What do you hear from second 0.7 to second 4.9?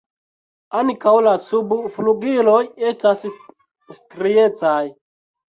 Ankaŭ la subflugiloj estas striecaj.